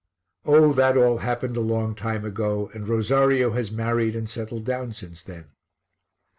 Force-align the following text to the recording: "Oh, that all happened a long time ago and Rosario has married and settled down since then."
"Oh, 0.45 0.73
that 0.73 0.97
all 0.97 1.19
happened 1.19 1.55
a 1.57 1.61
long 1.61 1.93
time 1.93 2.25
ago 2.25 2.71
and 2.73 2.87
Rosario 2.87 3.51
has 3.51 3.69
married 3.69 4.15
and 4.15 4.27
settled 4.27 4.65
down 4.65 4.93
since 4.93 5.21
then." 5.21 5.51